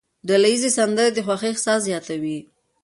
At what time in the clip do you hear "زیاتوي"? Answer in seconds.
1.87-2.37